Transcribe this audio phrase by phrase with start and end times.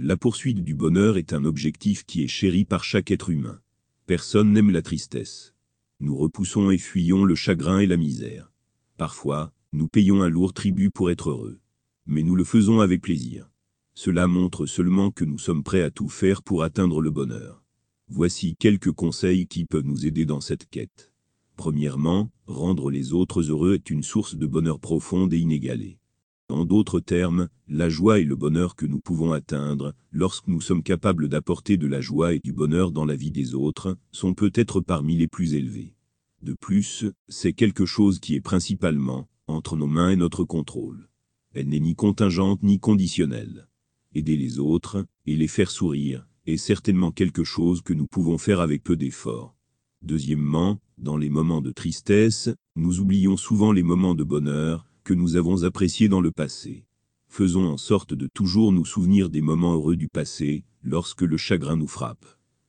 [0.00, 3.58] La poursuite du bonheur est un objectif qui est chéri par chaque être humain.
[4.06, 5.54] Personne n'aime la tristesse.
[5.98, 8.52] Nous repoussons et fuyons le chagrin et la misère.
[8.96, 11.58] Parfois, nous payons un lourd tribut pour être heureux.
[12.06, 13.50] Mais nous le faisons avec plaisir.
[13.94, 17.64] Cela montre seulement que nous sommes prêts à tout faire pour atteindre le bonheur.
[18.06, 21.12] Voici quelques conseils qui peuvent nous aider dans cette quête.
[21.56, 25.97] Premièrement, rendre les autres heureux est une source de bonheur profonde et inégalée.
[26.50, 30.82] En d'autres termes, la joie et le bonheur que nous pouvons atteindre, lorsque nous sommes
[30.82, 34.80] capables d'apporter de la joie et du bonheur dans la vie des autres, sont peut-être
[34.80, 35.94] parmi les plus élevés.
[36.42, 41.10] De plus, c'est quelque chose qui est principalement entre nos mains et notre contrôle.
[41.52, 43.68] Elle n'est ni contingente ni conditionnelle.
[44.14, 48.60] Aider les autres, et les faire sourire, est certainement quelque chose que nous pouvons faire
[48.60, 49.54] avec peu d'efforts.
[50.00, 55.64] Deuxièmement, dans les moments de tristesse, nous oublions souvent les moments de bonheur, nous avons
[55.64, 56.84] appréciés dans le passé.
[57.28, 61.76] Faisons en sorte de toujours nous souvenir des moments heureux du passé, lorsque le chagrin
[61.76, 62.26] nous frappe.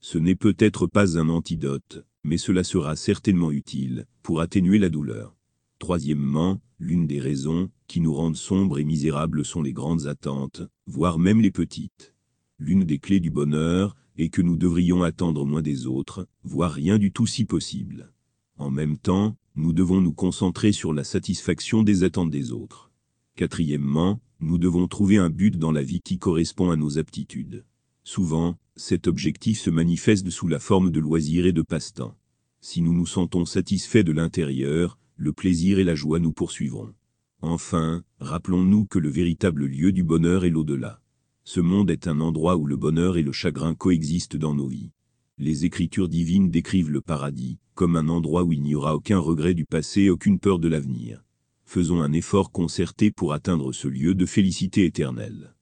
[0.00, 5.36] Ce n'est peut-être pas un antidote, mais cela sera certainement utile, pour atténuer la douleur.
[5.78, 11.18] Troisièmement, l'une des raisons, qui nous rendent sombres et misérables sont les grandes attentes, voire
[11.18, 12.14] même les petites.
[12.58, 16.98] L'une des clés du bonheur, est que nous devrions attendre moins des autres, voire rien
[16.98, 18.12] du tout si possible.
[18.56, 22.90] En même temps, nous devons nous concentrer sur la satisfaction des attentes des autres.
[23.36, 27.64] Quatrièmement, nous devons trouver un but dans la vie qui correspond à nos aptitudes.
[28.02, 32.16] Souvent, cet objectif se manifeste sous la forme de loisirs et de passe-temps.
[32.60, 36.94] Si nous nous sentons satisfaits de l'intérieur, le plaisir et la joie nous poursuivront.
[37.42, 41.00] Enfin, rappelons-nous que le véritable lieu du bonheur est l'au-delà.
[41.44, 44.92] Ce monde est un endroit où le bonheur et le chagrin coexistent dans nos vies.
[45.44, 49.54] Les Écritures divines décrivent le paradis, comme un endroit où il n'y aura aucun regret
[49.54, 51.24] du passé et aucune peur de l'avenir.
[51.64, 55.56] Faisons un effort concerté pour atteindre ce lieu de félicité éternelle.